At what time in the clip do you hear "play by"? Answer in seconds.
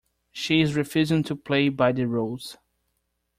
1.35-1.91